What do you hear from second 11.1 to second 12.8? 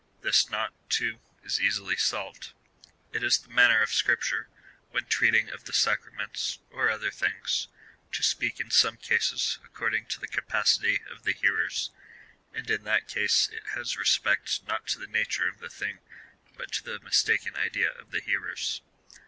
of the hearers, and